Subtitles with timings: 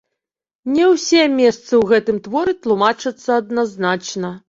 [0.77, 4.37] Не ўсе месцы ў гэтым творы тлумачацца адназначна.